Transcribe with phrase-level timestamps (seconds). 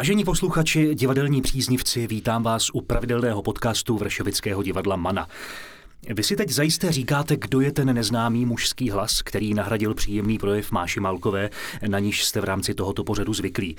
[0.00, 5.28] Vážení posluchači, divadelní příznivci, vítám vás u pravidelného podcastu Vršovického divadla Mana.
[6.08, 10.72] Vy si teď zajisté říkáte, kdo je ten neznámý mužský hlas, který nahradil příjemný projev
[10.72, 11.50] Máši Málkové,
[11.88, 13.76] na níž jste v rámci tohoto pořadu zvyklí.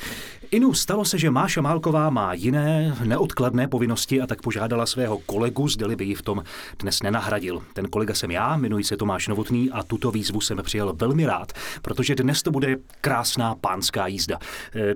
[0.52, 5.67] Inu, stalo se, že Máša Málková má jiné, neodkladné povinnosti a tak požádala svého kolegu,
[5.67, 6.43] zdali by ji v tom
[6.79, 7.63] dnes nenahradil.
[7.73, 11.53] Ten kolega jsem já, jmenuji se Tomáš Novotný a tuto výzvu jsem přijel velmi rád,
[11.81, 14.40] protože dnes to bude krásná pánská jízda.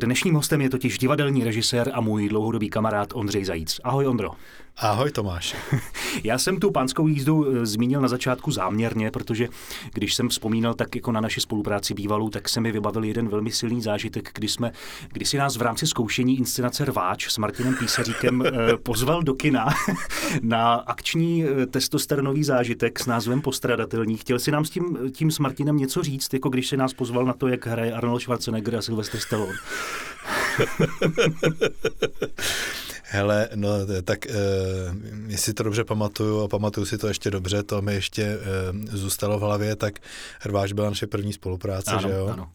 [0.01, 3.81] Dnešním hostem je totiž divadelní režisér a můj dlouhodobý kamarád Ondřej Zajíc.
[3.83, 4.29] Ahoj Ondro.
[4.77, 5.55] Ahoj Tomáš.
[6.23, 9.47] Já jsem tu pánskou jízdu eh, zmínil na začátku záměrně, protože
[9.93, 13.51] když jsem vzpomínal tak jako na naši spolupráci bývalou, tak se mi vybavil jeden velmi
[13.51, 14.71] silný zážitek, kdy jsme,
[15.11, 18.51] kdy si nás v rámci zkoušení inscenace Rváč s Martinem Písaříkem eh,
[18.83, 19.65] pozval do kina
[20.41, 24.17] na akční eh, testosteronový zážitek s názvem Postradatelní.
[24.17, 27.25] Chtěl si nám s tím, tím s Martinem něco říct, jako když se nás pozval
[27.25, 29.53] na to, jak hraje Arnold Schwarzenegger a Sylvester Stallone.
[33.07, 33.69] Hele, no
[34.03, 34.31] tak e,
[35.27, 38.37] jestli to dobře pamatuju a pamatuju si to ještě dobře, to mi ještě e,
[38.97, 39.99] zůstalo v hlavě, tak
[40.39, 42.27] Hrváš byla naše první spolupráce, ano, že jo?
[42.27, 42.51] Ano.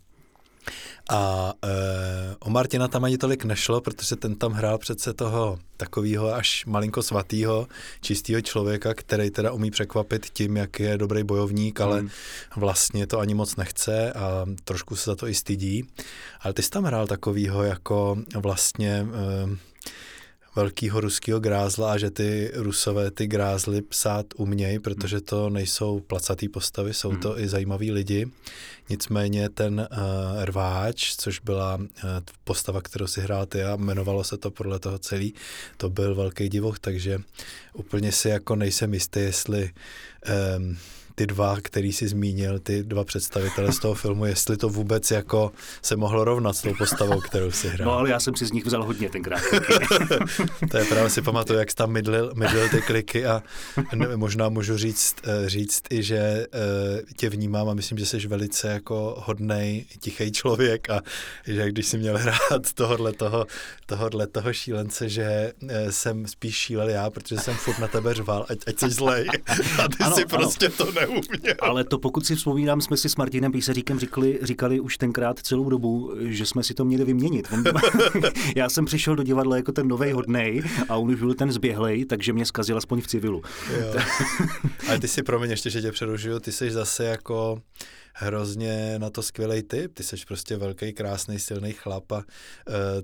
[1.11, 6.35] A e, o Martina tam ani tolik nešlo, protože ten tam hrál přece toho takového
[6.35, 7.67] až malinko svatého,
[8.01, 12.11] čistého člověka, který teda umí překvapit tím, jak je dobrý bojovník, ale mm.
[12.57, 15.85] vlastně to ani moc nechce a trošku se za to i stydí.
[16.41, 19.07] Ale ty jsi tam hrál takového jako vlastně...
[19.15, 19.70] E,
[20.57, 26.49] velkého ruského grázla a že ty rusové ty grázly psát umějí, protože to nejsou placatý
[26.49, 27.45] postavy, jsou to hmm.
[27.45, 28.27] i zajímaví lidi.
[28.89, 31.85] Nicméně ten uh, rváč, což byla uh,
[32.45, 35.35] postava, kterou si hrál ty a jmenovalo se to podle toho celý,
[35.77, 37.19] to byl velký divoch, takže
[37.73, 39.71] úplně si jako nejsem jistý, jestli
[40.57, 40.77] um,
[41.21, 45.53] ty dva, který si zmínil, ty dva představitele z toho filmu, jestli to vůbec jako
[45.83, 47.89] se mohlo rovnat s tou postavou, kterou si hrál.
[47.89, 49.43] No ale já jsem si z nich vzal hodně tenkrát.
[50.71, 53.43] to je právě si pamatuju, jak jsi tam mydlil, mydlil ty kliky a
[53.95, 56.47] ne, možná můžu říct, eh, říct i, že eh,
[57.17, 61.01] tě vnímám a myslím, že jsi velice jako hodnej, tichý člověk a
[61.47, 63.47] že když jsi měl hrát tohohle toho,
[63.87, 68.47] tohohle toho šílence, že eh, jsem spíš šílel já, protože jsem furt na tebe řval,
[68.49, 69.29] ať, ať jsi zlej
[69.85, 70.75] a ty ano, si prostě ano.
[70.77, 71.55] to ne neuměl.
[71.61, 75.71] Ale to pokud si vzpomínám, jsme si s Martinem Písaříkem říkali, říkali už tenkrát celou
[75.71, 77.49] dobu, že jsme si to měli vyměnit.
[78.57, 82.05] Já jsem přišel do divadla jako ten nový hodnej a on už byl ten zběhlej,
[82.05, 83.43] takže mě zkazil aspoň v civilu.
[83.81, 84.03] Jo.
[84.89, 87.63] Ale ty si, promiň, ještě, že tě přerušuju, ty jsi zase jako
[88.15, 89.95] hrozně na to skvělý typ.
[89.95, 92.25] Ty jsi prostě velký, krásný, silný chlap a uh,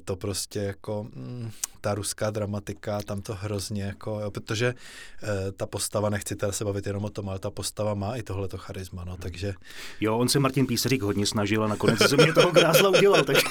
[0.05, 1.51] to prostě jako mm,
[1.87, 6.65] ta ruská dramatika, tam to hrozně jako, jo, protože uh, ta postava, nechci teda se
[6.65, 9.55] bavit jenom o tom, ale ta postava má i tohleto charisma, no, takže...
[10.01, 13.43] Jo, on se Martin Písařík hodně snažil a nakonec se mě toho grázla udělal, takže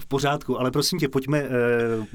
[0.00, 1.48] v pořádku, ale prosím tě, pojďme uh,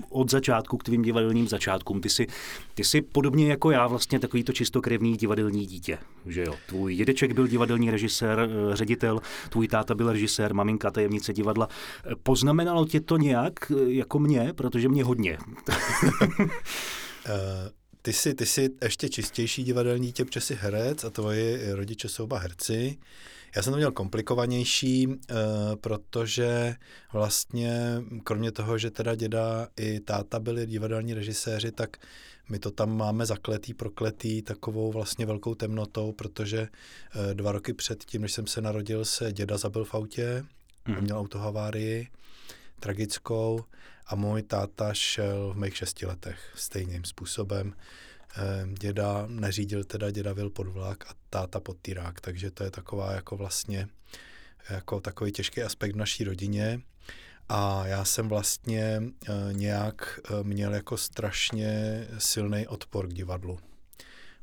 [0.09, 2.01] od začátku k tvým divadelním začátkům.
[2.01, 2.27] Ty jsi,
[2.73, 6.53] ty jsi podobně jako já vlastně takový to čistokrevný divadelní dítě, že jo?
[6.67, 9.19] Tvůj dědeček byl divadelní režisér, ředitel,
[9.49, 11.67] tvůj táta byl režisér, maminka tajemnice divadla.
[12.23, 13.53] Poznamenalo tě to nějak
[13.87, 15.37] jako mě, protože mě hodně.
[17.25, 17.69] Eh,
[18.01, 22.23] ty jsi, ty jsi ještě čistější divadelní dítě, protože jsi herec a tvoji rodiče jsou
[22.23, 22.97] oba herci.
[23.55, 25.15] Já jsem to měl komplikovanější, uh,
[25.81, 26.75] protože
[27.13, 31.97] vlastně kromě toho, že teda děda i táta byli divadelní režiséři, tak
[32.49, 38.03] my to tam máme zakletý, prokletý takovou vlastně velkou temnotou, protože uh, dva roky před
[38.03, 40.45] tím, než jsem se narodil, se děda zabil v autě,
[40.87, 41.01] mm.
[41.01, 42.07] měl autohavárii
[42.79, 43.63] tragickou
[44.11, 47.73] a můj táta šel v mých šesti letech stejným způsobem.
[48.35, 52.71] Ehm, děda neřídil teda, děda byl pod vlak a táta pod tyrák, takže to je
[52.71, 53.87] taková jako vlastně
[54.69, 56.81] jako takový těžký aspekt v naší rodině.
[57.49, 59.03] A já jsem vlastně e,
[59.51, 63.59] nějak e, měl jako strašně silný odpor k divadlu.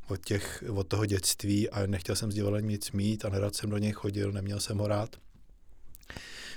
[0.09, 3.71] Od, těch, od toho dětství a nechtěl jsem s divadlem nic mít a nerad jsem
[3.71, 5.17] do něj chodil, neměl jsem ho rád.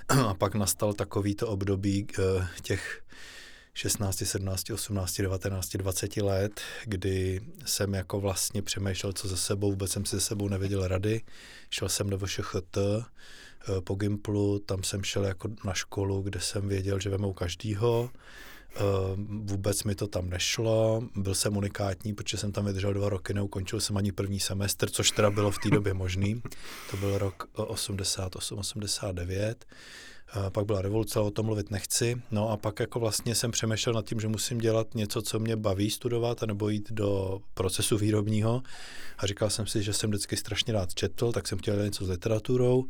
[0.28, 3.02] A pak nastal takovýto období e, těch
[3.74, 9.92] 16, 17, 18, 19, 20 let, kdy jsem jako vlastně přemýšlel, co ze sebou, vůbec
[9.92, 11.22] jsem si ze sebou nevěděl rady.
[11.70, 16.68] Šel jsem do VŠHT eh, po Gimplu, tam jsem šel jako na školu, kde jsem
[16.68, 18.10] věděl, že vemou každýho.
[18.76, 18.80] Eh,
[19.28, 23.80] vůbec mi to tam nešlo, byl jsem unikátní, protože jsem tam vydržel dva roky, neukončil
[23.80, 26.42] jsem ani první semestr, což teda bylo v té době možný.
[26.92, 29.56] To byl rok 88-89
[30.50, 32.22] pak byla revoluce, o tom mluvit nechci.
[32.32, 35.56] No a pak jako vlastně jsem přemýšlel nad tím, že musím dělat něco, co mě
[35.56, 38.64] baví studovat, nebo jít do procesu výrobního.
[39.18, 42.06] A říkal jsem si, že jsem vždycky strašně rád četl, tak jsem chtěl dělat něco
[42.06, 42.86] s literaturou.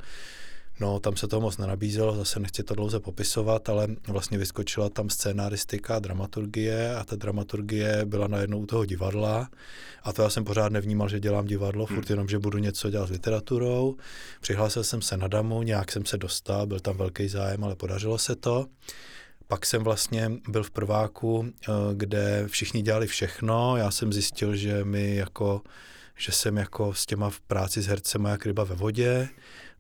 [0.80, 5.10] No, tam se toho moc nenabízelo, zase nechci to dlouze popisovat, ale vlastně vyskočila tam
[5.10, 9.50] scénaristika, dramaturgie a ta dramaturgie byla najednou u toho divadla
[10.04, 12.06] a to já jsem pořád nevnímal, že dělám divadlo, furt hmm.
[12.10, 13.96] jenom, že budu něco dělat s literaturou.
[14.42, 18.18] Přihlásil jsem se na Damu, nějak jsem se dostal, byl tam velký zájem, ale podařilo
[18.18, 18.66] se to.
[19.48, 23.78] Pak jsem vlastně byl v prváku, eh, kde všichni dělali všechno.
[23.78, 25.62] Já jsem zjistil, že mi jako
[26.18, 29.30] že jsem jako s těma v práci s hercema jak ryba ve vodě.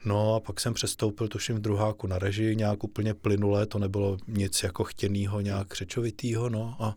[0.06, 4.18] No a pak jsem přestoupil, tuším, v druháku na režii, nějak úplně plynulé, to nebylo
[4.27, 6.95] nic jako chtěnýho, nějak křečovitýho, no a,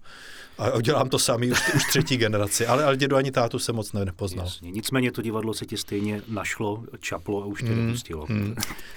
[0.59, 3.93] a dělám to samý už, už třetí generaci, ale, ale dědu ani tátu jsem moc
[3.93, 4.47] nepoznal.
[4.47, 4.71] Jasně.
[4.71, 8.27] Nicméně to divadlo se ti stejně našlo, čaplo a už tě mm, nepustilo.
[8.29, 8.55] Mm.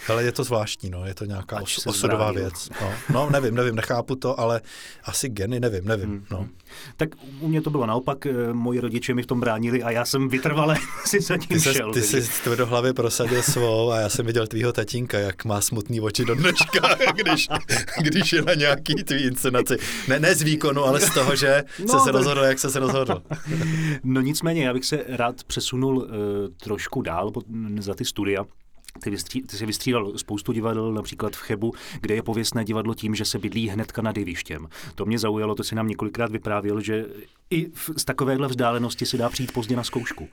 [0.10, 2.70] Ale je to zvláštní, no, je to nějaká os, osudová věc.
[2.82, 2.94] No.
[3.14, 4.62] no, nevím, nevím, nechápu to, ale
[5.04, 6.48] asi geny, nevím, nevím, mm, no.
[6.98, 10.06] Tak u mě to bylo naopak, eh, moji rodiče mi v tom bránili a já
[10.06, 10.76] jsem vytrvale
[11.06, 11.94] si za tím ty šel.
[11.94, 16.02] Ty jsi do hlavy prosadil svou a já jsem viděl tvýho tatínka, jak má smutný
[16.02, 17.48] oči do dneška, když,
[18.02, 19.78] když je na nějaký tvý inscenaci.
[20.08, 23.24] Ne, ne z výkonu, ale z toho, že no, se rozhodl, jak se se rozhodl.
[24.04, 26.06] no nicméně, já bych se rád přesunul uh,
[26.58, 27.32] trošku dál
[27.80, 28.46] za ty studia.
[29.04, 33.16] Ty, vystří, ty jsi vystřídal spoustu divadel, například v Chebu, kde je pověstné divadlo tím,
[33.16, 34.68] že se bydlí hnedka nad jevištěm.
[34.96, 37.06] To mě zaujalo, to si nám několikrát vyprávěl, že
[37.50, 40.30] i v, z takovéhle vzdálenosti se dá přijít pozdě na zkoušku.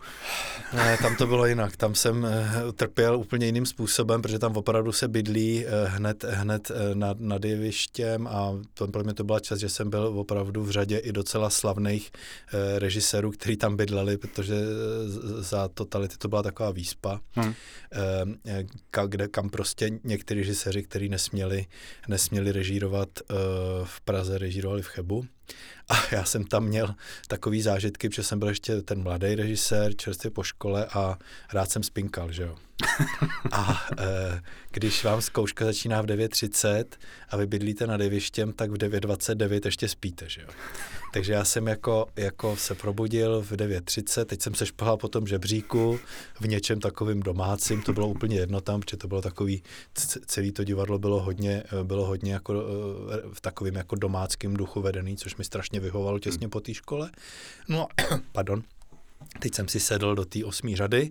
[0.73, 1.77] Ne, tam to bylo jinak.
[1.77, 6.71] Tam jsem uh, trpěl úplně jiným způsobem, protože tam opravdu se bydlí uh, hned, hned
[6.71, 10.65] uh, nad, nad jevištěm a to, pro mě to byla čas, že jsem byl opravdu
[10.65, 14.55] v řadě i docela slavných uh, režisérů, kteří tam bydleli, protože
[15.39, 17.21] za totality to byla taková výspa.
[17.33, 17.55] Hmm.
[18.91, 21.67] Ka, kde, kam prostě někteří režiséři, kteří nesměli,
[22.09, 23.09] nesměli režírovat
[23.85, 25.25] v Praze, režírovali v Chebu.
[25.89, 26.95] A já jsem tam měl
[27.29, 31.19] takový zážitky, protože jsem byl ještě ten mladý režisér, čerstvě po škole a
[31.53, 32.57] rád jsem spinkal, že jo.
[33.53, 34.41] A e,
[34.71, 36.85] když vám zkouška začíná v 9.30
[37.31, 40.49] a vy bydlíte nad jevištěm, tak v 9.29 ještě spíte, že jo.
[41.13, 45.27] Takže já jsem jako, jako se probudil v 9.30, teď jsem se špahal po tom
[45.27, 46.01] žebříku
[46.41, 49.63] v něčem takovým domácím, to bylo úplně jedno tam, protože to bylo takový,
[50.27, 52.55] celý to divadlo bylo hodně, bylo hodně jako
[53.33, 57.11] v takovým jako domáckým duchu vedený, což mi strašně vyhovalo těsně po té škole.
[57.69, 57.87] No,
[58.33, 58.63] pardon,
[59.39, 61.11] teď jsem si sedl do té osmí řady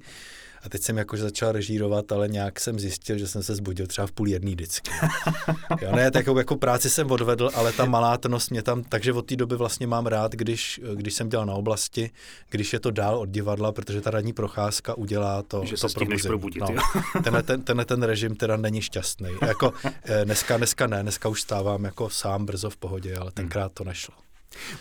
[0.63, 4.07] a teď jsem jakože začal režírovat, ale nějak jsem zjistil, že jsem se zbudil třeba
[4.07, 4.91] v půl jedný vždycky.
[5.81, 9.35] jo, ne, tak jako práci jsem odvedl, ale ta malátnost mě tam, takže od té
[9.35, 12.11] doby vlastně mám rád, když, když jsem dělal na oblasti,
[12.49, 15.99] když je to dál od divadla, protože ta radní procházka udělá to, že to se
[16.27, 16.61] probudit.
[16.61, 16.67] No.
[17.23, 19.29] tenhle, ten, tenhle ten režim teda není šťastný.
[19.47, 19.73] Jako,
[20.03, 23.83] eh, dneska, dneska ne, dneska už stávám jako sám brzo v pohodě, ale tenkrát to
[23.83, 24.15] nešlo.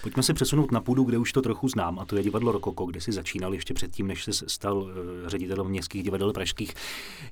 [0.03, 2.87] Pojďme se přesunout na půdu, kde už to trochu znám, a to je divadlo Rokoko,
[2.87, 6.75] kde si začínal ještě předtím, než se stal eh, ředitelem městských divadel pražských.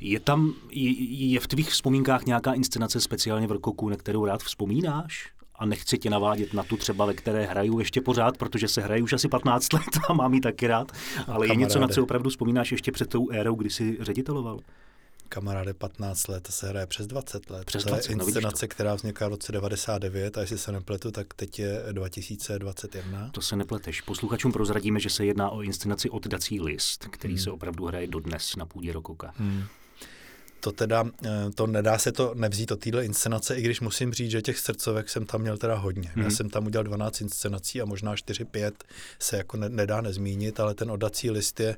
[0.00, 0.90] Je tam, je,
[1.32, 5.32] je v tvých vzpomínkách nějaká inscenace speciálně v Rokoku, na kterou rád vzpomínáš?
[5.60, 9.02] a nechci tě navádět na tu třeba, ve které hraju ještě pořád, protože se hrají
[9.02, 10.92] už asi 15 let a mám ji taky rád,
[11.26, 14.60] ale je něco, na co opravdu vzpomínáš ještě před tou érou, kdy jsi řediteloval?
[15.30, 17.64] Kamaráde 15 let, to se hraje přes 20 let.
[17.64, 20.72] Přes 20, to je no inscenace, no která vznikla v roce 99 a jestli se
[20.72, 23.30] nepletu, tak teď je 2021.
[23.32, 24.00] To se nepleteš.
[24.00, 27.42] Posluchačům prozradíme, že se jedná o inscenaci Oddací list, který hmm.
[27.42, 29.32] se opravdu hraje dodnes na půdě Rokoka.
[29.36, 29.64] Hmm
[30.60, 34.30] to teda, eh, to nedá se to nevzít od téhle inscenace, i když musím říct,
[34.30, 36.10] že těch srdcovek jsem tam měl teda hodně.
[36.14, 36.22] Mm.
[36.22, 36.36] Já mhm.
[36.36, 38.72] jsem tam udělal 12 inscenací a možná 4-5
[39.18, 41.76] se jako ne, nedá nezmínit, ale ten odací list je,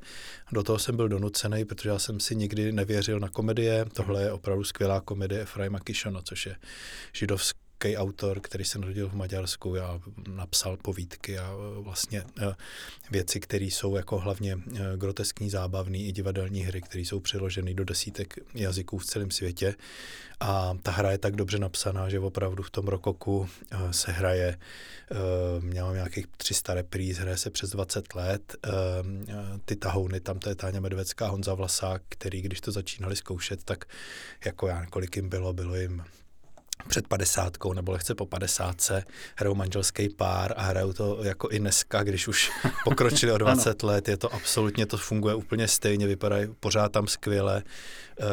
[0.53, 3.85] do toho jsem byl donucený, protože já jsem si nikdy nevěřil na komedie.
[3.93, 6.57] Tohle je opravdu skvělá komedie Efraima Kishona, což je
[7.13, 12.55] židovský český autor, který se narodil v Maďarsku a napsal povídky a e, vlastně e,
[13.11, 17.85] věci, které jsou jako hlavně e, groteskní, zábavný i divadelní hry, které jsou přeloženy do
[17.85, 19.75] desítek jazyků v celém světě.
[20.41, 23.49] A ta hra je tak dobře napsaná, že opravdu v tom rokoku
[23.91, 24.59] se hraje,
[25.61, 28.57] měla nějakých 300 repríz, hraje se přes 20 let.
[29.65, 33.85] Ty tahouny, tam to je Táňa Medvecká, Honza Vlasák, který když to začínali zkoušet, tak
[34.45, 36.03] jako já, kolik jim bylo, bylo jim
[36.89, 39.05] před padesátkou nebo lehce po padesátce
[39.37, 42.51] hrajou manželský pár a hrajou to jako i dneska, když už
[42.85, 47.63] pokročili o 20 let, je to absolutně, to funguje úplně stejně, vypadají pořád tam skvěle.
[48.21, 48.27] Uh,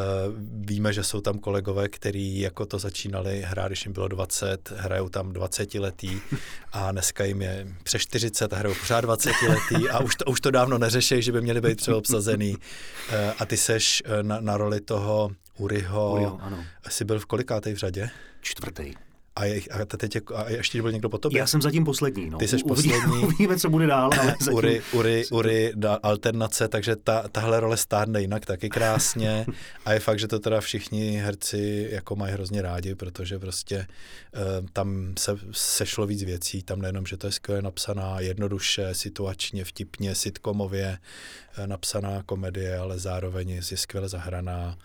[0.65, 5.09] víme, že jsou tam kolegové, kteří jako to začínali hrát, když jim bylo 20, hrajou
[5.09, 6.21] tam 20 letý
[6.71, 10.41] a dneska jim je přes 40 a hrajou pořád 20 letý a už to, už
[10.41, 12.55] to dávno neřeší, že by měli být třeba obsazený.
[12.55, 16.11] Uh, a ty seš uh, na, na roli toho Uriho.
[16.13, 16.65] Uriho ano.
[16.89, 18.09] Jsi byl v kolikátej v řadě?
[18.41, 18.93] Čtvrtý.
[19.35, 21.39] A, je, a, teď, a ještě byl někdo po tobě?
[21.39, 22.29] Já jsem zatím poslední.
[22.29, 22.37] No.
[22.37, 23.23] Ty jsi poslední.
[23.23, 24.09] Uvidíme, co bude dál.
[24.19, 24.57] Ale zatím...
[24.57, 29.45] Uri, Uri, Uri da, alternace, takže ta, tahle role stárne jinak taky krásně.
[29.85, 34.67] a je fakt, že to teda všichni herci jako mají hrozně rádi, protože prostě uh,
[34.73, 36.63] tam se sešlo víc věcí.
[36.63, 40.97] Tam nejenom, že to je skvěle napsaná, jednoduše, situačně, vtipně, sitcomově
[41.57, 44.77] uh, napsaná komedie, ale zároveň je skvěle zahraná.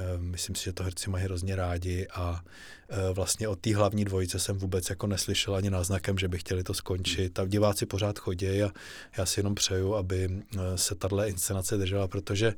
[0.00, 2.44] Eh, myslím si, že to herci mají hrozně rádi a
[2.88, 6.62] eh, vlastně od té hlavní dvojice jsem vůbec jako neslyšel ani náznakem, že by chtěli
[6.62, 7.38] to skončit.
[7.38, 8.70] A diváci pořád chodí a
[9.18, 12.54] já si jenom přeju, aby eh, se tahle inscenace držela, protože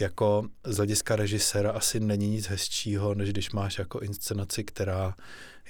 [0.00, 5.14] jako z hlediska režiséra asi není nic hezčího, než když máš jako inscenaci, která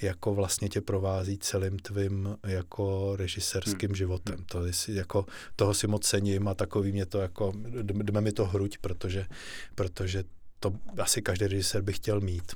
[0.03, 3.97] jako vlastně tě provází celým tvým jako režisérským hmm.
[3.97, 4.45] životem.
[4.47, 8.47] To je, jako, toho si moc cením a takový mě to jako, jdeme mi to
[8.47, 9.27] hruď, protože,
[9.75, 10.25] protože
[10.61, 12.53] to asi každý režisér by chtěl mít.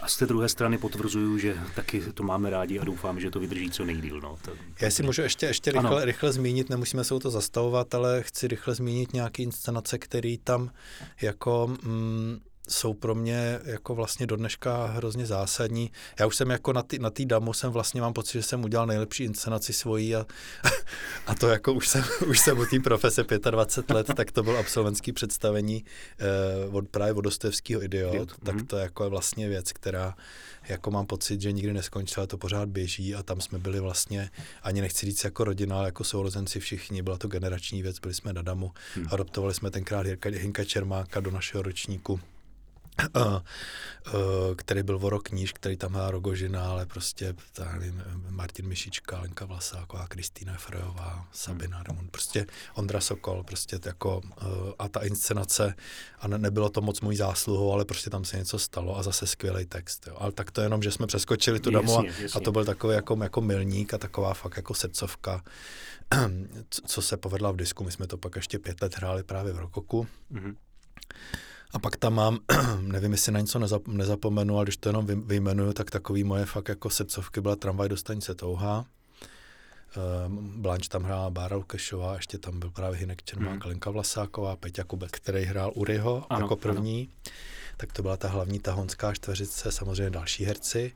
[0.00, 3.40] A z té druhé strany potvrzuju, že taky to máme rádi a doufám, že to
[3.40, 4.20] vydrží co nejdíl.
[4.20, 4.38] No.
[4.44, 8.22] To, Já si můžu ještě, ještě rychle, rychle zmínit, nemusíme se o to zastavovat, ale
[8.22, 10.70] chci rychle zmínit nějaké inscenace, které tam
[11.22, 15.92] jako mm, jsou pro mě jako vlastně do dneška hrozně zásadní.
[16.18, 18.86] Já už jsem jako na té na damu jsem vlastně mám pocit, že jsem udělal
[18.86, 20.26] nejlepší inscenaci svojí a,
[21.26, 24.58] a to jako už jsem, už jsem u té profese 25 let, tak to bylo
[24.58, 25.84] absolventský představení
[26.18, 28.32] eh, od právě od Dostojevského idiot, idiot.
[28.44, 28.66] tak mhm.
[28.66, 30.14] to jako je vlastně věc, která
[30.68, 34.30] jako mám pocit, že nikdy neskončila, to pořád běží a tam jsme byli vlastně,
[34.62, 38.32] ani nechci říct jako rodina, ale jako sourozenci všichni, byla to generační věc, byli jsme
[38.32, 39.06] na damu, hmm.
[39.10, 42.20] adoptovali jsme tenkrát Hinka Čermáka do našeho ročníku
[44.56, 47.94] který byl o rok níž, který tam má Rogožina, ale prostě tady
[48.28, 54.20] Martin Mišička, Lenka Vlasáková, Kristýna Frejová, Sabina Ramon, prostě Ondra Sokol, prostě jako
[54.78, 55.74] a ta inscenace,
[56.18, 59.26] a ne, nebylo to moc můj zásluhou, ale prostě tam se něco stalo a zase
[59.26, 60.06] skvělý text.
[60.06, 60.16] Jo.
[60.18, 62.04] Ale tak to jenom, že jsme přeskočili tu damu a,
[62.34, 65.42] a to byl takový jako, jako milník a taková fakt jako srdcovka,
[66.86, 67.84] co se povedla v disku.
[67.84, 70.06] My jsme to pak ještě pět let hráli právě v Rokoku.
[70.32, 70.54] Mm-hmm.
[71.72, 72.38] A pak tam mám,
[72.80, 76.68] nevím, jestli na něco nezap, nezapomenu, ale když to jenom vyjmenuju, tak takový moje fakt
[76.68, 78.84] jako srdcovky byla tramvaj do stanice Touha.
[80.26, 83.62] Um, Blanč tam hrála Bára Lukešová, ještě tam byl právě Hinek Čermák, hmm.
[83.64, 87.08] Lenka Vlasáková, Peťa Kubek, který hrál Uriho ano, jako první.
[87.26, 87.34] Ano.
[87.76, 90.92] Tak to byla ta hlavní tahonská čtveřice, samozřejmě další herci.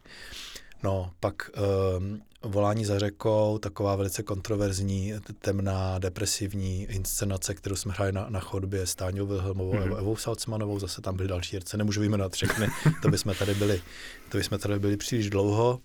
[0.84, 1.50] No, pak
[1.98, 8.40] um, Volání za řekou, taková velice kontroverzní, temná, depresivní inscenace, kterou jsme hráli na, na
[8.40, 9.86] chodbě s Táňou Wilhelmovou mm-hmm.
[9.86, 12.66] Evou, Evou Salcmanovou, zase tam byly další herce, nemůžu vyjmenovat všechny,
[13.02, 13.82] to bychom tady byli,
[14.28, 15.80] to bychom tady byli příliš dlouho.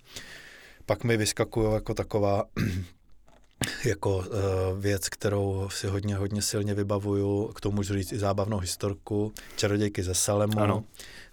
[0.86, 2.44] Pak mi vyskakují jako taková
[3.84, 4.24] jako uh,
[4.80, 10.02] věc, kterou si hodně, hodně silně vybavuju, k tomu můžu říct i zábavnou historku, Čarodějky
[10.02, 10.84] ze Salemu, ano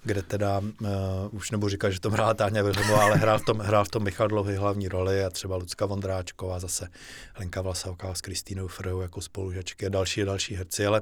[0.07, 0.87] kde teda, uh,
[1.31, 4.03] už nebudu říkat, že to hrála Táňa Vilhelmová, ale hrál v, tom, hrál v tom
[4.03, 6.87] Michal Dlouhý hlavní roli a třeba Lucka Vondráčková, zase
[7.39, 11.01] Lenka Vlasovká s Kristýnou Frejou jako spolužačky a další další herci, ale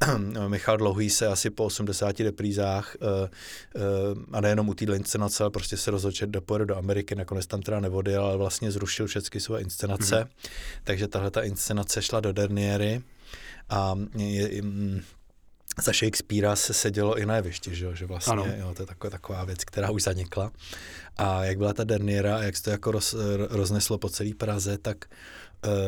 [0.48, 5.50] Michal Dlouhý se asi po 80 reprízách uh, uh, a nejenom u téhle inscenace, ale
[5.50, 9.40] prostě se rozhodl, že dopojede do Ameriky, nakonec tam teda nevodil, ale vlastně zrušil všechny
[9.40, 10.48] své inscenace, mm-hmm.
[10.84, 13.02] takže tahle ta inscenace šla do Derniery
[13.68, 14.62] a je, je,
[15.82, 18.46] za Shakespearea se sedělo i na jevišti, že, že vlastně ano.
[18.56, 20.52] jo, to je taková, taková věc, která už zanikla.
[21.16, 23.16] A jak byla ta Derniera a jak se to jako roz,
[23.50, 25.04] rozneslo po celé Praze, tak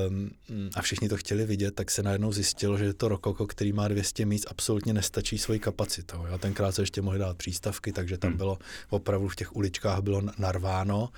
[0.08, 0.30] um,
[0.74, 4.26] a všichni to chtěli vidět, tak se najednou zjistilo, že to rokoko, který má 200
[4.26, 6.26] míst, absolutně nestačí svojí kapacitou.
[6.26, 6.38] Jo.
[6.38, 8.38] Tenkrát se ještě mohli dát přístavky, takže tam hmm.
[8.38, 8.58] bylo
[8.90, 11.08] opravdu v těch uličkách bylo narváno.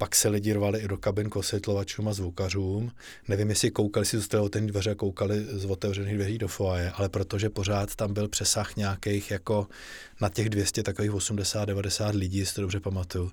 [0.00, 2.92] Pak se lidi rvali i do kabin k osvětlovačům a zvukařům.
[3.28, 7.50] Nevím, jestli koukali, si zůstali ten dveře, koukali z otevřených dveří do foaje, ale protože
[7.50, 9.66] pořád tam byl přesah nějakých jako
[10.20, 13.30] na těch 200 takových 80-90 lidí, jestli to dobře pamatuju,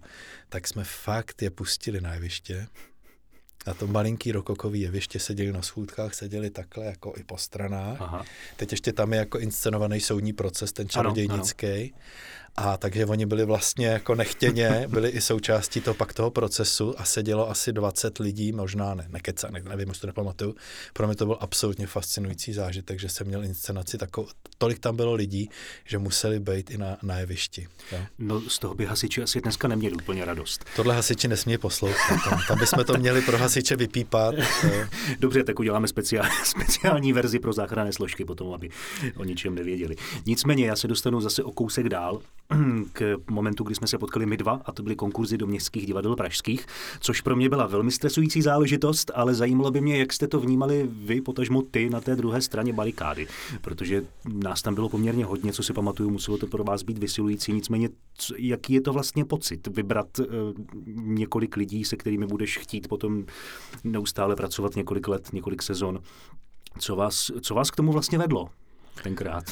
[0.49, 2.67] tak jsme fakt je pustili na jeviště.
[3.67, 8.01] Na tom malinký rokokový jeviště seděli na schůdkách, seděli takhle jako i po stranách.
[8.01, 8.25] Aha.
[8.55, 11.67] Teď ještě tam je jako inscenovaný soudní proces, ten čarodějnický.
[11.67, 12.46] Ano, ano.
[12.57, 17.03] A takže oni byli vlastně jako nechtěně, byli i součástí toho pak toho procesu a
[17.03, 20.55] sedělo asi 20 lidí, možná ne, nekeca, ne, nevím, už to nepamatuju.
[20.93, 25.13] Pro mě to byl absolutně fascinující zážitek, že jsem měl inscenaci takovou, tolik tam bylo
[25.13, 25.49] lidí,
[25.85, 27.67] že museli být i na, na jevišti.
[27.91, 27.99] Jo?
[28.19, 30.65] No z toho by hasiči asi dneska neměli úplně radost.
[30.75, 34.35] Tohle hasiči nesmí poslouchat, tam, tam bychom to měli pro hasiče vypípat.
[35.19, 38.69] Dobře, tak uděláme speciál, speciální verzi pro záchranné složky potom, aby
[39.15, 39.95] o ničem nevěděli.
[40.25, 42.21] Nicméně já se dostanu zase o kousek dál
[42.93, 46.15] k momentu, kdy jsme se potkali my dva, a to byly konkurzy do městských divadel
[46.15, 46.65] pražských,
[46.99, 50.89] což pro mě byla velmi stresující záležitost, ale zajímalo by mě, jak jste to vnímali
[50.91, 53.27] vy, potažmo ty na té druhé straně barikády,
[53.61, 57.53] protože nás tam bylo poměrně hodně, co si pamatuju, muselo to pro vás být vysilující,
[57.53, 57.89] nicméně
[58.37, 60.25] jaký je to vlastně pocit, vybrat uh,
[60.95, 63.25] několik lidí, se kterými budeš chtít potom
[63.83, 66.01] neustále pracovat několik let, několik sezon.
[66.79, 68.49] Co vás, co vás k tomu vlastně vedlo
[69.03, 69.43] tenkrát?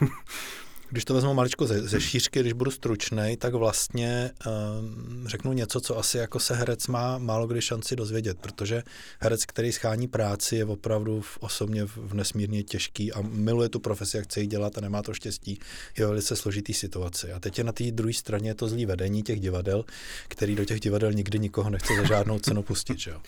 [0.94, 5.80] Když to vezmu maličko ze, ze šířky, když budu stručný, tak vlastně um, řeknu něco,
[5.80, 8.82] co asi jako se herec má málo kdy šanci dozvědět, protože
[9.20, 14.16] herec, který schání práci, je opravdu v, osobně v, nesmírně těžký a miluje tu profesi,
[14.16, 15.58] jak chce ji dělat a nemá to štěstí,
[15.98, 17.32] je velice složitý situaci.
[17.32, 19.84] A teď je na té druhé straně to zlý vedení těch divadel,
[20.28, 22.98] který do těch divadel nikdy nikoho nechce za žádnou cenu pustit.
[22.98, 23.20] Že jo?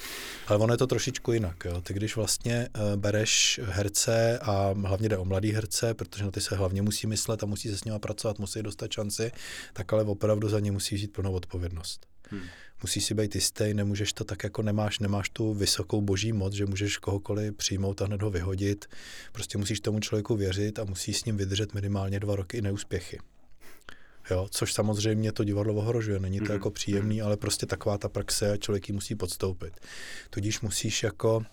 [0.46, 1.64] Ale ono je to trošičku jinak.
[1.64, 1.80] Jo?
[1.80, 6.40] Ty když vlastně uh, bereš herce a hlavně jde o mladý herce, protože na ty
[6.40, 9.32] se hlavně musí myslet a musí se s nimi pracovat, musí dostat šanci,
[9.72, 12.06] tak ale opravdu za ně musí vzít plnou odpovědnost.
[12.30, 12.42] Hmm.
[12.82, 16.66] Musíš si být jistý, nemůžeš to tak jako nemáš, nemáš tu vysokou boží moc, že
[16.66, 18.86] můžeš kohokoliv přijmout a hned ho vyhodit.
[19.32, 23.18] Prostě musíš tomu člověku věřit a musíš s ním vydržet minimálně dva roky i neúspěchy.
[24.30, 26.18] Jo, což samozřejmě to divadlo ohrožuje.
[26.18, 26.52] Není to mm-hmm.
[26.52, 29.72] jako příjemný, ale prostě taková ta praxe a člověk ji musí podstoupit.
[30.30, 31.44] Tudíž musíš jako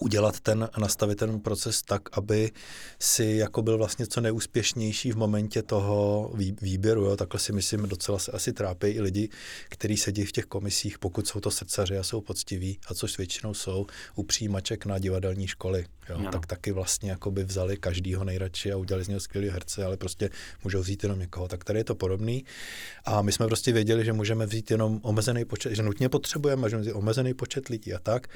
[0.00, 2.50] udělat ten, nastavit ten proces tak, aby
[2.98, 6.30] si jako byl vlastně co neúspěšnější v momentě toho
[6.62, 7.04] výběru.
[7.04, 7.16] Jo?
[7.16, 9.28] Takhle si myslím, docela se asi trápí i lidi,
[9.68, 13.54] kteří sedí v těch komisích, pokud jsou to srdcaři a jsou poctiví, a což většinou
[13.54, 15.86] jsou u přijímaček na divadelní školy.
[16.08, 16.18] Jo?
[16.18, 16.30] No.
[16.30, 19.96] Tak taky vlastně jako by vzali každýho nejradši a udělali z něho skvělý herce, ale
[19.96, 20.30] prostě
[20.64, 21.48] můžou vzít jenom někoho.
[21.48, 22.44] Tak tady je to podobný.
[23.04, 26.94] A my jsme prostě věděli, že můžeme vzít jenom omezený počet, že nutně potřebujeme, že
[26.94, 28.26] omezený počet lidí a tak.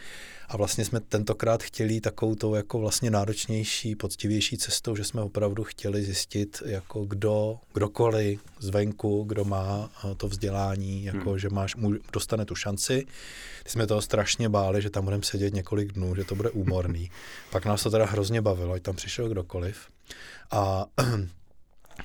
[0.48, 5.64] A vlastně jsme tentokrát chtěli takovou tou jako vlastně náročnější, poctivější cestou, že jsme opravdu
[5.64, 11.38] chtěli zjistit, jako kdo, kdokoliv zvenku, kdo má eh, to vzdělání, jako hmm.
[11.38, 11.74] že máš,
[12.12, 13.06] dostane tu šanci.
[13.62, 17.10] Ty jsme toho strašně báli, že tam budeme sedět několik dnů, že to bude úmorný.
[17.50, 19.88] Pak nás to teda hrozně bavilo, ať tam přišel kdokoliv.
[20.50, 20.86] A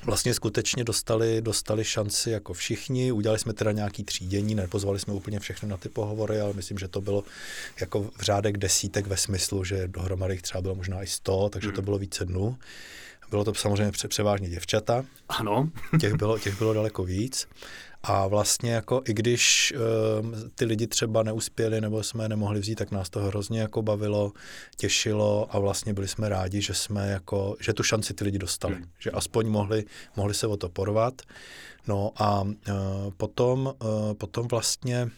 [0.03, 3.12] vlastně skutečně dostali, dostali šanci jako všichni.
[3.12, 6.88] Udělali jsme teda nějaký třídění, nepozvali jsme úplně všechny na ty pohovory, ale myslím, že
[6.88, 7.24] to bylo
[7.79, 11.72] jako v řádek desítek ve smyslu, že dohromady jich třeba bylo možná i sto, takže
[11.72, 11.86] to hmm.
[11.86, 12.58] bylo více dnů.
[13.29, 15.05] Bylo to samozřejmě převážně děvčata.
[15.29, 15.70] Ano.
[16.00, 17.48] těch, bylo, těch bylo daleko víc.
[18.03, 19.74] A vlastně jako i když
[20.22, 23.81] uh, ty lidi třeba neuspěli nebo jsme je nemohli vzít, tak nás to hrozně jako
[23.81, 24.31] bavilo,
[24.77, 28.75] těšilo a vlastně byli jsme rádi, že jsme jako, že tu šanci ty lidi dostali,
[28.75, 28.85] hmm.
[29.00, 31.22] že aspoň mohli, mohli se o to porvat.
[31.87, 32.53] No a uh,
[33.18, 35.09] potom, uh, potom vlastně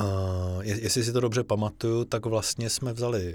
[0.00, 3.34] Uh, jestli si to dobře pamatuju, tak vlastně jsme vzali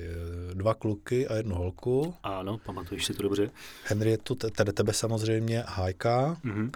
[0.54, 2.14] dva kluky a jednu holku.
[2.24, 3.50] Ano, pamatuješ si to dobře.
[3.84, 6.38] Henrietu, tedy tebe samozřejmě, Hajka.
[6.46, 6.72] Mm-hmm.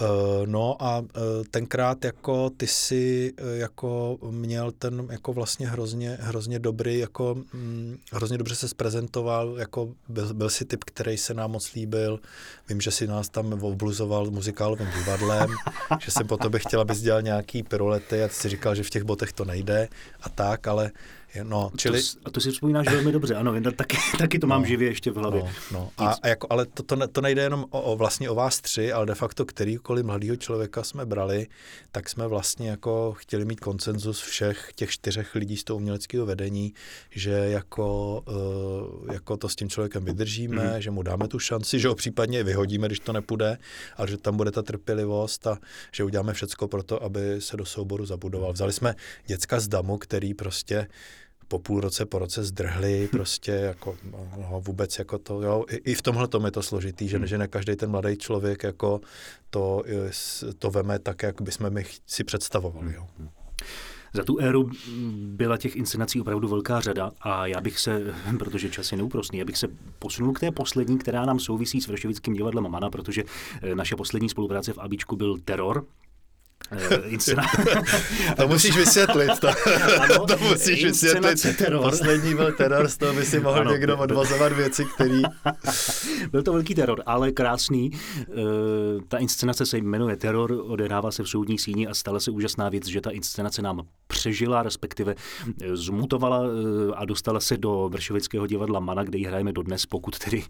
[0.00, 1.06] Uh, no a uh,
[1.50, 7.96] tenkrát jako ty si uh, jako měl ten jako vlastně hrozně, hrozně dobrý, jako hm,
[8.12, 12.20] hrozně dobře se zprezentoval, jako byl, byl si typ, který se nám moc líbil.
[12.68, 15.50] Vím, že si nás tam obluzoval muzikálovým divadlem,
[16.00, 18.90] že jsem po tobě chtěl, abys dělal nějaký pirulety a ty si říkal, že v
[18.90, 19.88] těch botech to nejde
[20.22, 20.90] a tak, ale
[21.42, 22.02] No, čili...
[22.02, 25.10] to, a to si vzpomínáš velmi dobře, ano, taky, taky to mám no, živě ještě
[25.10, 25.42] v hlavě.
[25.42, 25.90] No, no.
[25.98, 28.92] A, a jako, ale to, to, to nejde jenom o, o, vlastně o vás tři,
[28.92, 31.46] ale de facto kterýkoliv mladého člověka jsme brali,
[31.92, 36.74] tak jsme vlastně jako chtěli mít koncenzus všech těch čtyřech lidí z toho uměleckého vedení,
[37.10, 38.20] že jako,
[39.02, 40.78] uh, jako to s tím člověkem vydržíme, mm-hmm.
[40.78, 43.58] že mu dáme tu šanci, že ho případně vyhodíme, když to nepůjde,
[43.96, 45.58] ale že tam bude ta trpělivost a
[45.92, 48.52] že uděláme všecko pro to, aby se do souboru zabudoval.
[48.52, 48.94] Vzali jsme
[49.26, 50.86] děcka z Damu, který prostě
[51.54, 55.94] po půl roce, po roce zdrhli, prostě jako no, vůbec jako to, jo, i, i
[55.94, 57.26] v tomhle tom je to složitý, že, hmm.
[57.26, 59.00] že ne každý ten mladý člověk jako
[59.50, 59.82] to,
[60.58, 63.06] to veme tak, jak bychom my si představovali, jo.
[63.18, 63.28] Hmm.
[64.12, 64.70] Za tu éru
[65.16, 69.44] byla těch inscenací opravdu velká řada a já bych se, protože čas je neúprostný, já
[69.44, 73.22] bych se posunul k té poslední, která nám souvisí s Vršovickým divadlem Mana, protože
[73.62, 75.86] eh, naše poslední spolupráce v Abičku byl Teror,
[76.70, 79.30] Eh, to musíš vysvětlit.
[79.40, 79.48] To,
[80.00, 81.56] ano, to musíš vysvětlit.
[81.58, 81.90] Teror.
[81.90, 83.72] Poslední byl teror, z toho by si mohl ano.
[83.72, 85.22] někdo odvozovat věci, který...
[86.30, 87.90] byl to velký teror, ale krásný.
[88.20, 88.34] Eh,
[89.08, 92.86] ta inscenace se jmenuje Teror, odehrává se v soudní síni a stala se úžasná věc,
[92.86, 95.14] že ta inscenace nám přežila, respektive
[95.62, 96.42] eh, zmutovala
[96.94, 100.42] a dostala se do Vršovického divadla Mana, kde ji hrajeme dodnes, pokud tedy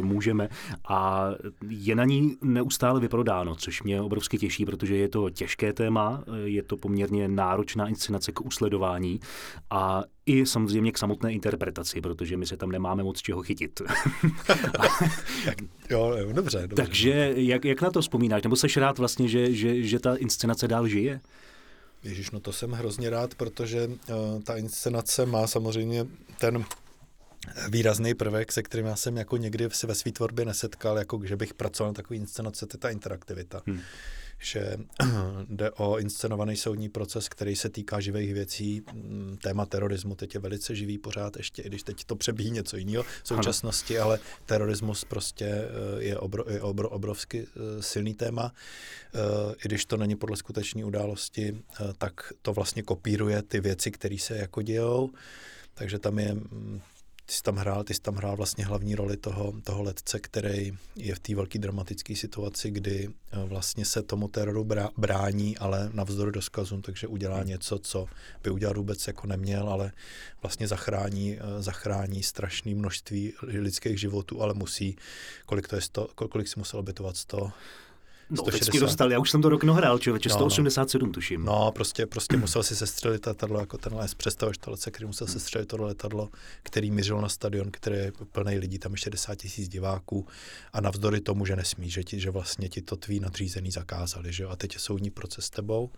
[0.00, 0.48] můžeme.
[0.88, 1.30] A
[1.68, 6.24] je na ní neustále vyprodáno, což mě obrovsky těší, protože je to těžké těžké téma,
[6.44, 9.20] je to poměrně náročná inscenace k usledování
[9.70, 13.80] a i samozřejmě k samotné interpretaci, protože my se tam nemáme moc čeho chytit.
[15.90, 16.82] jo, jo, dobře, dobře.
[16.82, 18.42] Takže jak, jak na to vzpomínáš?
[18.42, 21.20] Nebo seš rád vlastně, že, že, že ta inscenace dál žije?
[22.04, 26.06] Ježíš, no to jsem hrozně rád, protože uh, ta inscenace má samozřejmě
[26.38, 26.64] ten
[27.68, 31.36] výrazný prvek, se kterým já jsem jako někdy si ve své tvorbě nesetkal, jako že
[31.36, 33.62] bych pracoval na takové inscenace, to je ta interaktivita.
[33.66, 33.80] Hmm.
[34.42, 34.76] Že
[35.48, 38.82] jde o inscenovaný soudní proces, který se týká živých věcí.
[38.92, 42.76] Mm, téma terorismu teď je velice živý pořád, ještě i když teď to přebíjí něco
[42.76, 44.06] jiného v současnosti, ano.
[44.06, 45.68] ale terorismus prostě eh,
[46.02, 48.52] je, obro, je obro, obrovsky eh, silný téma.
[49.14, 51.62] Eh, I když to není podle skutečné události,
[51.98, 55.10] tak to vlastně kopíruje ty věci, které se jako dějou.
[55.74, 56.80] Takže tam je mm,
[57.30, 60.72] ty jsi tam hrál, ty jsi tam hrál vlastně hlavní roli toho, toho letce, který
[60.96, 66.30] je v té velké dramatické situaci, kdy eh, vlastně se tomu teroru brání, ale navzdory
[66.30, 67.46] rozkazům, takže udělá hmm.
[67.46, 68.06] něco, co
[68.42, 69.92] by udělat vůbec jako neměl, ale
[70.42, 74.96] vlastně zachrání, eh, zachrání strašné množství lidských životů, ale musí,
[75.46, 77.52] kolik to je, sto, kolik si musel obětovat, 100,
[78.30, 78.72] No, 160.
[78.72, 81.12] teď dostal, já už jsem to rok hrál, člověče, no, 187 no.
[81.12, 81.44] tuším.
[81.44, 85.68] No, prostě, prostě musel si sestřelit letadlo, jako tenhle, představuješ to letce, který musel sestřelit
[85.68, 86.28] to letadlo,
[86.62, 90.26] který mířil na stadion, který je plný lidí, tam je 60 tisíc diváků
[90.72, 94.42] a navzdory tomu, že nesmí, že, ti, že vlastně ti to tví nadřízený zakázali, že
[94.42, 95.90] jo, a teď je soudní proces s tebou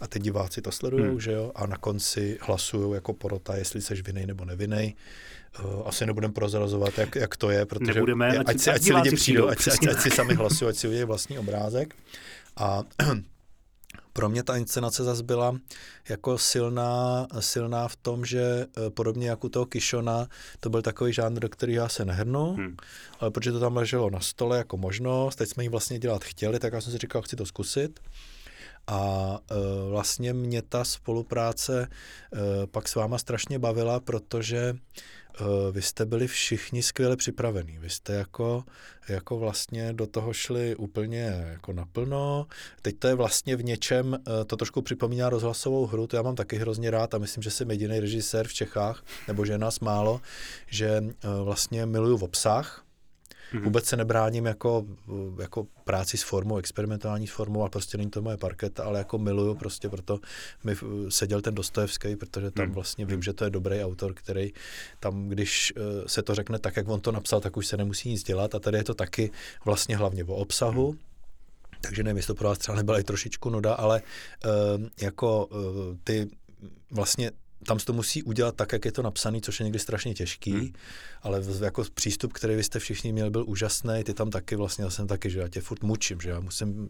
[0.00, 1.20] a teď diváci to sledují, hmm.
[1.20, 4.96] že jo, a na konci hlasují jako porota, jestli jsi vinný nebo nevinný.
[5.64, 8.94] Uh, asi nebudeme prozrazovat, jak, jak to je, protože Nebudeme, ať, ať, si, ať si
[8.94, 11.94] lidi přijdou, ať, ať, ať si sami hlasují, ať si udělají vlastní obrázek.
[12.56, 12.82] A
[14.12, 15.56] pro mě ta inscenace zase byla
[16.08, 20.28] jako silná, silná v tom, že eh, podobně jako u toho Kishona,
[20.60, 22.76] to byl takový žánr, do kterého já se nehrnu, hmm.
[23.20, 26.58] ale protože to tam leželo na stole jako možnost, teď jsme ji vlastně dělat chtěli,
[26.58, 28.00] tak já jsem si říkal, chci to zkusit.
[28.88, 29.54] A e,
[29.90, 34.74] vlastně mě ta spolupráce e, pak s váma strašně bavila, protože e,
[35.72, 37.78] vy jste byli všichni skvěle připravení.
[37.78, 38.64] Vy jste jako,
[39.08, 42.46] jako vlastně do toho šli úplně jako naplno.
[42.82, 46.34] Teď to je vlastně v něčem, e, to trošku připomíná rozhlasovou hru, to já mám
[46.34, 49.80] taky hrozně rád a myslím, že jsem jediný režisér v Čechách, nebo že je nás
[49.80, 50.20] málo,
[50.66, 51.04] že e,
[51.44, 52.87] vlastně miluju v obsah,
[53.52, 53.62] Mm-hmm.
[53.62, 54.86] Vůbec se nebráním jako,
[55.40, 59.18] jako práci s formou, experimentální s formou, a prostě není to moje parketa, ale jako
[59.18, 60.18] miluju prostě, proto
[60.64, 60.76] mi
[61.08, 62.74] seděl ten Dostojevský, protože tam mhm.
[62.74, 64.52] vlastně vím, že to je dobrý autor, který
[65.00, 68.08] tam, když eh, se to řekne tak, jak on to napsal, tak už se nemusí
[68.08, 69.30] nic dělat a tady je to taky
[69.64, 70.98] vlastně hlavně o obsahu, mm.
[71.80, 74.02] Takže nevím, jestli to pro vás třeba nebyla i trošičku nuda, ale
[74.44, 75.58] uh, jako uh,
[76.04, 76.30] ty
[76.90, 77.30] vlastně
[77.66, 80.52] tam se to musí udělat tak, jak je to napsané, což je někdy strašně těžký,
[80.52, 80.72] hmm.
[81.22, 84.04] Ale jako přístup, který vy jste všichni měli, byl úžasný.
[84.04, 86.88] Ty tam taky vlastně, já jsem taky, že já tě furt mučím, že já musím,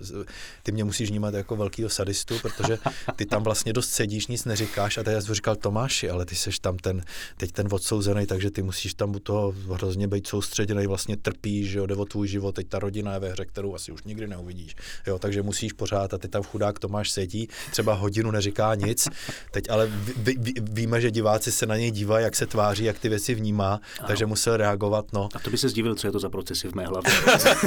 [0.63, 2.79] ty mě musíš vnímat jako velkýho sadistu, protože
[3.17, 6.35] ty tam vlastně dost sedíš, nic neříkáš a teď já jsem říkal Tomáši, ale ty
[6.35, 7.05] seš tam ten,
[7.37, 11.79] teď ten odsouzený, takže ty musíš tam u toho hrozně být soustředěný, vlastně trpíš, že
[11.79, 14.27] jo, jde o tvůj život, teď ta rodina je ve hře, kterou asi už nikdy
[14.27, 14.75] neuvidíš,
[15.07, 19.09] jo, takže musíš pořád a ty tam chudák Tomáš sedí, třeba hodinu neříká nic,
[19.51, 19.87] teď ale
[20.17, 23.35] vy, vy, víme, že diváci se na něj dívají, jak se tváří, jak ty věci
[23.35, 24.09] vnímá, ano.
[24.19, 25.13] Takže musel reagovat.
[25.13, 25.29] No.
[25.35, 27.13] A to by se zdivil, co je to za procesy v mé hlavě.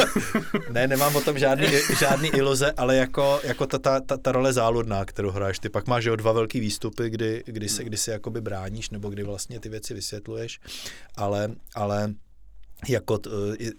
[0.72, 1.68] ne, nemám o tom žádný,
[2.00, 5.60] žádný iluze, ale jako, jako ta, ta, ta, ta, role záludná, kterou hraješ.
[5.60, 9.10] Ty pak máš jo, dva velký výstupy, kdy, kdy se, kdy se jakoby bráníš, nebo
[9.10, 10.60] kdy vlastně ty věci vysvětluješ,
[11.16, 12.14] ale, ale
[12.90, 13.30] jako t,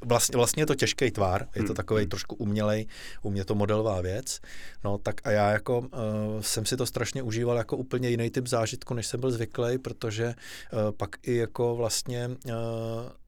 [0.05, 1.75] vlastně, vlastně je to těžký tvár, je to hmm.
[1.75, 2.11] takový hmm.
[2.11, 2.87] trošku umělej,
[3.23, 4.41] umě to modelová věc,
[4.85, 5.87] no tak a já jako uh,
[6.41, 10.27] jsem si to strašně užíval jako úplně jiný typ zážitku, než jsem byl zvyklý, protože
[10.27, 12.53] uh, pak i jako vlastně uh,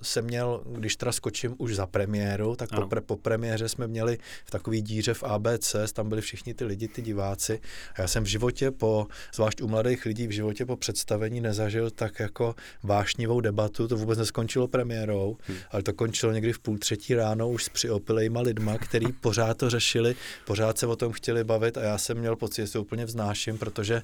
[0.03, 4.19] jsem měl, když teda skočím už za premiéru, tak po, pre, po premiéře jsme měli
[4.45, 7.61] v takový díře v ABC, tam byli všichni ty lidi, ty diváci
[7.95, 11.91] a já jsem v životě po, zvlášť u mladých lidí, v životě po představení nezažil
[11.91, 16.79] tak jako vášnivou debatu, to vůbec neskončilo premiérou, hmm ale to končilo někdy v půl
[16.79, 21.45] třetí ráno už s přiopilejma lidma, který pořád to řešili, pořád se o tom chtěli
[21.45, 24.03] bavit a já jsem měl pocit, že se úplně vznáším, protože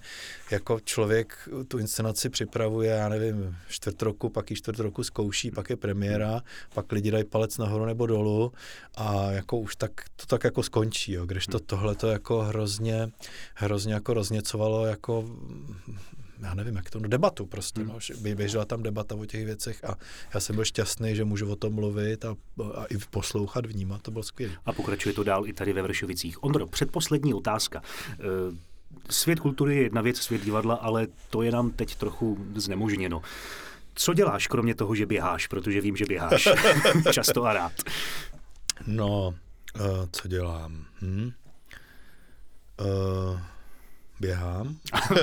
[0.51, 5.71] jako člověk tu inscenaci připravuje, já nevím, čtvrt roku, pak i čtvrt roku zkouší, pak
[5.71, 6.43] je premiéra,
[6.75, 8.53] pak lidi dají palec nahoru nebo dolů
[8.95, 13.11] a jako už tak, to tak jako skončí, jo, když to tohle to jako hrozně,
[13.55, 15.25] hrozně jako rozněcovalo jako
[16.43, 17.93] já nevím, jak to, no debatu prostě, hmm.
[18.21, 19.95] no, běžela tam debata o těch věcech a
[20.35, 22.37] já jsem byl šťastný, že můžu o tom mluvit a,
[22.75, 24.55] a i poslouchat, vnímat, to bylo skvělé.
[24.67, 26.45] A pokračuje to dál i tady ve Vršovicích.
[26.45, 27.83] Ondro, předposlední otázka.
[28.13, 28.15] E,
[29.11, 33.23] svět kultury je jedna věc, svět divadla, ale to je nám teď trochu znemožněno.
[33.95, 36.49] Co děláš, kromě toho, že běháš, protože vím, že běháš
[37.13, 37.73] často a rád?
[38.87, 39.35] No,
[39.81, 40.85] uh, co dělám?
[41.03, 41.33] Hm?
[42.81, 43.41] Uh,
[44.21, 44.77] běhám.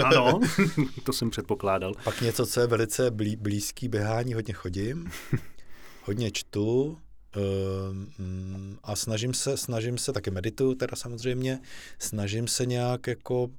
[0.04, 0.40] ano,
[1.04, 1.94] to jsem předpokládal.
[2.04, 5.12] Pak něco, co je velice blí, blízký běhání, hodně chodím,
[6.04, 6.98] hodně čtu,
[7.36, 11.60] Um, a snažím se, snažím se, taky medituju teda samozřejmě,
[12.00, 13.50] snažím se nějak jako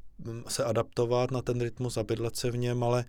[0.48, 3.04] se adaptovat na ten rytmus a bydlet se v něm, ale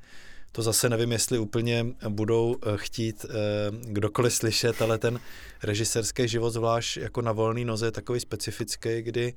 [0.51, 3.33] to zase nevím, jestli úplně budou eh, chtít eh,
[3.81, 5.19] kdokoliv slyšet, ale ten
[5.63, 9.33] režisérský život, zvlášť jako na volný noze, je takový specifický, kdy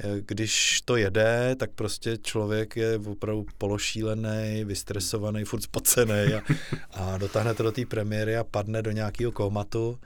[0.00, 6.42] eh, když to jede, tak prostě člověk je opravdu pološílený, vystresovaný, furt spocený a,
[6.90, 9.98] a dotáhne to do té premiéry a padne do nějakého komatu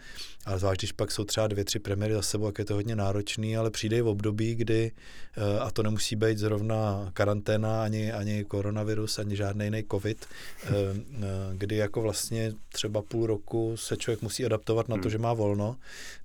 [0.48, 2.96] a zvlášť, když pak jsou třeba dvě, tři premiéry za sebou, jak je to hodně
[2.96, 4.92] náročný, ale přijde v období, kdy,
[5.36, 10.68] eh, a to nemusí být zrovna karanténa, ani, ani koronavirus, ani žádný jiný covid, eh,
[10.68, 15.10] eh, kdy jako vlastně třeba půl roku se člověk musí adaptovat na to, hmm.
[15.10, 15.76] že má volno,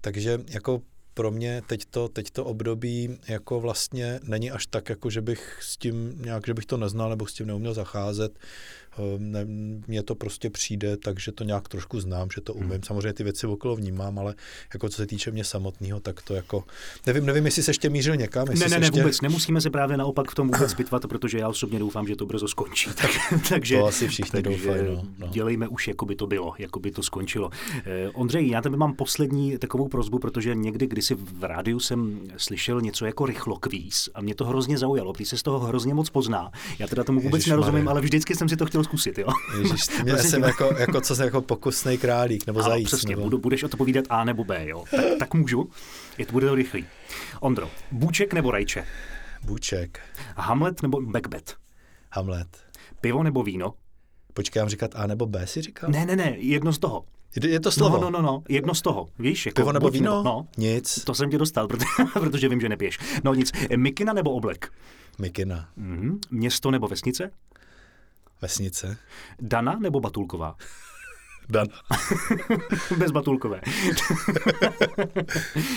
[0.02, 0.82] takže jako
[1.14, 5.60] pro mě teď to, teď to období jako vlastně není až tak, jako že bych
[5.62, 8.40] s tím nějak, že bych to neznal nebo s tím neuměl zacházet.
[8.98, 9.46] Ehm, ne,
[9.88, 12.70] mně to prostě přijde, takže to nějak trošku znám, že to umím.
[12.70, 12.84] Hmm.
[12.84, 14.36] Samozřejmě ty věci okolo vnímám, ale
[14.74, 16.64] jako co se týče mě samotného, tak to jako,
[17.08, 18.48] nevím, nevím, jestli se ještě mířil někam.
[18.48, 19.02] Ne, ne, ne, ještě...
[19.02, 22.26] vůbec, nemusíme se právě naopak v tom vůbec pitvat, protože já osobně doufám, že to
[22.26, 22.90] brzo skončí.
[23.04, 23.12] Tak,
[23.50, 24.96] takže, to asi všichni takže doufají.
[24.96, 25.28] No, no.
[25.28, 27.50] Dělejme už, jako by to bylo, jako by to skončilo.
[27.86, 32.82] Eh, Ondřej, já tebe mám poslední takovou prozbu, protože někdy kdysi v rádiu jsem slyšel
[32.82, 35.14] něco jako rychlokvíz a mě to hrozně zaujalo.
[35.14, 36.52] Ty se z toho hrozně moc pozná.
[36.80, 39.28] Já teda tomu vůbec Ježiš nerozumím, ale vždycky jsem si to chtěl chtěl zkusit, jo.
[39.58, 42.88] Ježiš, mě jsem jako, jako, co jsem jako pokusný králík, nebo zajíc.
[42.88, 43.24] Přesně, nebo...
[43.24, 44.84] Budu, budeš odpovídat A nebo B, jo.
[44.92, 45.70] Tak, tak můžu,
[46.18, 46.86] je to bude to rychlý.
[47.40, 48.86] Ondro, Bůček nebo Rajče?
[49.44, 50.00] Bůček.
[50.36, 51.56] Hamlet nebo Macbeth?
[52.12, 52.48] Hamlet.
[53.02, 53.74] Pivo nebo víno?
[54.34, 55.90] Počkej, mám říkat A nebo B, si říkal?
[55.90, 57.06] Ne, ne, ne, jedno z toho.
[57.44, 57.98] Je to slovo?
[57.98, 59.46] No, no, no, no, jedno z toho, víš?
[59.46, 60.12] Jako Pivo nebo víno?
[60.12, 60.48] Nebo, no.
[60.58, 61.04] Nic.
[61.04, 63.00] To jsem tě dostal, protože, protože vím, že nepiješ.
[63.24, 64.72] No nic, Mikina nebo Oblek?
[65.20, 65.70] Mikina.
[65.78, 66.20] Mm-hmm.
[66.32, 67.32] Město nebo vesnice?
[68.44, 68.98] Vesnice.
[69.42, 70.56] Dana nebo Batulková?
[71.50, 71.70] Dana.
[72.98, 73.62] Bez Batulkové.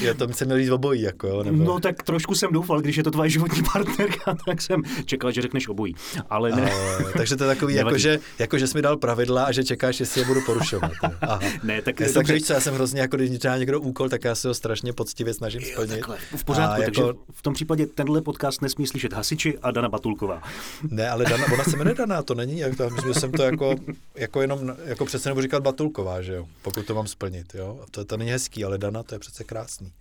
[0.03, 1.43] Já to jsem měl říct obojí, jako jo?
[1.43, 1.65] Nebo...
[1.65, 5.43] No tak trošku jsem doufal, když je to tvoje životní partnerka, tak jsem čekal, že
[5.43, 5.95] řekneš obojí.
[6.31, 6.73] Ale ne.
[6.73, 9.65] A, takže to je takový, jako že, jako že jsi mi dal pravidla a že
[9.65, 10.93] čekáš, jestli je budu porušovat.
[11.21, 11.41] Aha.
[11.63, 14.35] Ne, tak, já, tak víš, já jsem hrozně, jako když dělá někdo úkol, tak já
[14.35, 15.91] se ho strašně poctivě snažím jo, splnit.
[15.91, 17.19] Takhle, v pořádku, a takže jako...
[17.33, 20.43] v tom případě tenhle podcast nesmí slyšet hasiči a Dana Batulková.
[20.91, 23.43] Ne, ale Dana, ona se jmenuje Dana, to není, jak to, myslím, že jsem to
[23.43, 23.75] jako,
[24.15, 27.85] jako jenom, jako přece nebo říkat Batulková, že jo, pokud to mám splnit, jo.
[27.91, 29.93] To, to není hezký, ale Dana, to je přece krásný.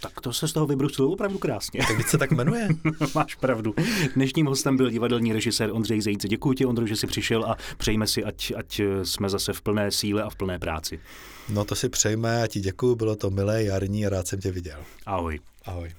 [0.00, 1.80] Tak to se z toho vybruslilo opravdu krásně.
[1.88, 2.68] Tak se tak jmenuje.
[3.14, 3.74] Máš pravdu.
[4.14, 6.28] Dnešním hostem byl divadelní režisér Ondřej Zejce.
[6.28, 9.90] Děkuji ti, Ondro, že jsi přišel a přejme si, ať, ať jsme zase v plné
[9.90, 11.00] síle a v plné práci.
[11.48, 14.52] No to si přejme a ti děkuji, bylo to milé, jarní a rád jsem tě
[14.52, 14.78] viděl.
[15.06, 15.40] Ahoj.
[15.64, 15.92] Ahoj.